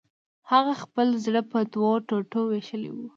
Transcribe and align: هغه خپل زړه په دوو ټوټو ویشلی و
هغه 0.51 0.73
خپل 0.83 1.07
زړه 1.25 1.41
په 1.51 1.59
دوو 1.73 1.91
ټوټو 2.07 2.41
ویشلی 2.51 2.89
و 2.93 2.97